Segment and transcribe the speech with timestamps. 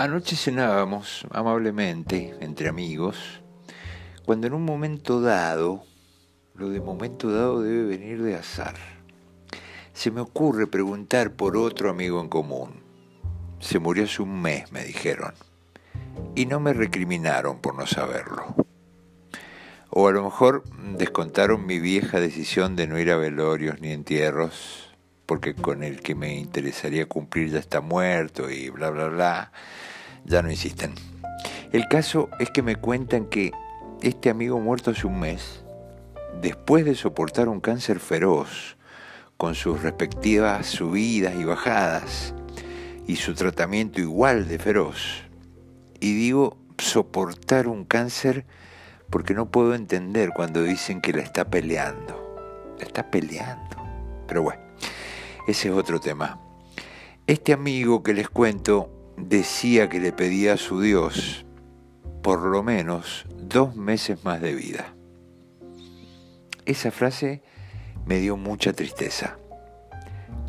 [0.00, 3.42] Anoche cenábamos amablemente entre amigos,
[4.24, 5.84] cuando en un momento dado,
[6.54, 8.76] lo de momento dado debe venir de azar,
[9.92, 12.82] se me ocurre preguntar por otro amigo en común.
[13.58, 15.34] Se murió hace un mes, me dijeron,
[16.34, 18.56] y no me recriminaron por no saberlo.
[19.90, 20.64] O a lo mejor
[20.96, 24.89] descontaron mi vieja decisión de no ir a velorios ni entierros,
[25.30, 29.52] porque con el que me interesaría cumplir ya está muerto y bla, bla, bla,
[30.24, 30.92] ya no insisten.
[31.70, 33.52] El caso es que me cuentan que
[34.02, 35.62] este amigo muerto hace un mes,
[36.42, 38.76] después de soportar un cáncer feroz,
[39.36, 42.34] con sus respectivas subidas y bajadas,
[43.06, 45.22] y su tratamiento igual de feroz,
[46.00, 48.46] y digo soportar un cáncer
[49.10, 52.74] porque no puedo entender cuando dicen que la está peleando.
[52.80, 53.76] La está peleando.
[54.26, 54.69] Pero bueno,
[55.50, 56.40] ese es otro tema.
[57.26, 61.44] Este amigo que les cuento decía que le pedía a su Dios
[62.22, 64.94] por lo menos dos meses más de vida.
[66.66, 67.42] Esa frase
[68.06, 69.38] me dio mucha tristeza.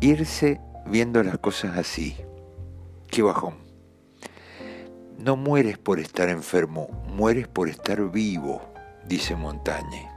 [0.00, 2.16] Irse viendo las cosas así.
[3.08, 3.54] Qué bajón.
[5.18, 8.62] No mueres por estar enfermo, mueres por estar vivo,
[9.06, 10.11] dice Montañe.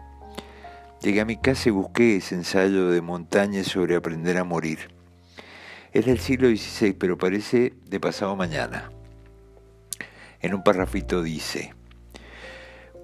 [1.05, 4.89] Llegué a mi casa y busqué ese ensayo de Montañe sobre aprender a morir.
[5.93, 8.89] Es del siglo XVI, pero parece de pasado mañana.
[10.41, 11.75] En un parrafito dice,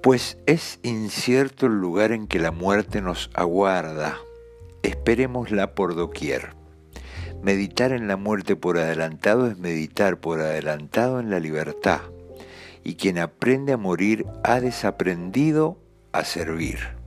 [0.02, 4.18] pues es incierto el lugar en que la muerte nos aguarda,
[4.82, 6.56] esperémosla por doquier.
[7.44, 12.02] Meditar en la muerte por adelantado es meditar por adelantado en la libertad,
[12.84, 15.78] y quien aprende a morir ha desaprendido
[16.14, 17.00] a servir.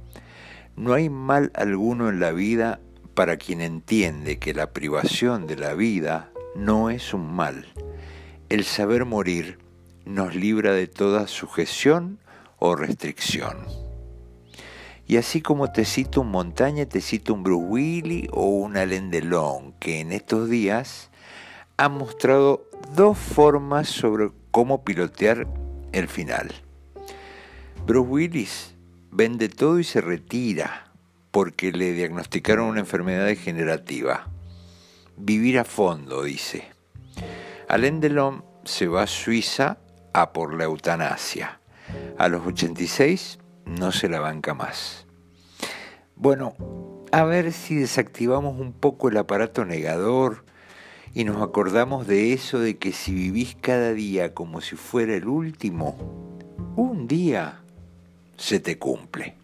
[0.77, 2.81] No hay mal alguno en la vida
[3.15, 7.67] para quien entiende que la privación de la vida no es un mal.
[8.49, 9.59] El saber morir
[10.05, 12.19] nos libra de toda sujeción
[12.59, 13.57] o restricción.
[15.07, 19.11] Y así como te cito un Montaña, te cito un Bruce Willis o un Alain
[19.11, 21.11] Delon, que en estos días
[21.77, 25.47] han mostrado dos formas sobre cómo pilotear
[25.93, 26.53] el final.
[27.87, 28.74] Bruce Willis
[29.15, 30.91] vende todo y se retira
[31.31, 34.27] porque le diagnosticaron una enfermedad degenerativa.
[35.17, 36.65] Vivir a fondo, dice.
[37.69, 39.79] Alain Delon se va a Suiza
[40.13, 41.61] a por la eutanasia.
[42.19, 45.07] A los 86 no se la banca más.
[46.17, 46.57] Bueno,
[47.13, 50.45] a ver si desactivamos un poco el aparato negador
[51.13, 55.29] y nos acordamos de eso de que si vivís cada día como si fuera el
[55.29, 55.97] último,
[56.75, 57.64] un día
[58.37, 59.44] se te cumple.